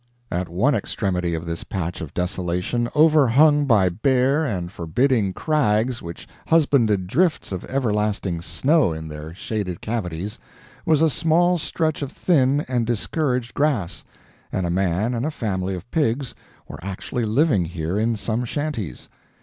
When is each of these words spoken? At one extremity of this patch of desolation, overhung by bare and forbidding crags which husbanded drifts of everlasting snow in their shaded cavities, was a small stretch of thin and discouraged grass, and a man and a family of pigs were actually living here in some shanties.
At 0.31 0.49
one 0.49 0.73
extremity 0.73 1.35
of 1.35 1.45
this 1.45 1.63
patch 1.63 2.01
of 2.01 2.11
desolation, 2.15 2.89
overhung 2.95 3.65
by 3.67 3.87
bare 3.89 4.43
and 4.43 4.71
forbidding 4.71 5.31
crags 5.31 6.01
which 6.01 6.27
husbanded 6.47 7.05
drifts 7.05 7.51
of 7.51 7.63
everlasting 7.65 8.41
snow 8.41 8.93
in 8.93 9.07
their 9.09 9.35
shaded 9.35 9.79
cavities, 9.79 10.39
was 10.87 11.03
a 11.03 11.09
small 11.11 11.59
stretch 11.59 12.01
of 12.01 12.11
thin 12.11 12.65
and 12.67 12.87
discouraged 12.87 13.53
grass, 13.53 14.03
and 14.51 14.65
a 14.65 14.71
man 14.71 15.13
and 15.13 15.23
a 15.23 15.29
family 15.29 15.75
of 15.75 15.91
pigs 15.91 16.33
were 16.67 16.83
actually 16.83 17.23
living 17.25 17.65
here 17.65 17.99
in 17.99 18.15
some 18.15 18.43
shanties. 18.43 19.07